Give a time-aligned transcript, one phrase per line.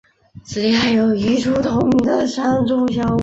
[0.43, 3.19] 此地还有一处同名的山中小屋。